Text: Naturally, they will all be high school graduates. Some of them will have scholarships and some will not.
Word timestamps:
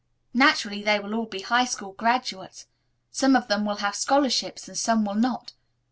Naturally, 0.33 0.81
they 0.81 0.99
will 0.99 1.13
all 1.13 1.27
be 1.27 1.41
high 1.41 1.65
school 1.65 1.91
graduates. 1.91 2.65
Some 3.11 3.35
of 3.35 3.47
them 3.47 3.67
will 3.67 3.75
have 3.85 3.93
scholarships 3.95 4.67
and 4.67 4.75
some 4.75 5.05
will 5.05 5.13
not. 5.13 5.53